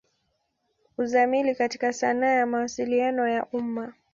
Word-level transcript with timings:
Uzamili 0.97 1.55
katika 1.55 1.93
sanaa 1.93 2.29
ya 2.31 2.45
Mawasiliano 2.45 3.27
ya 3.27 3.45
umma. 3.45 3.93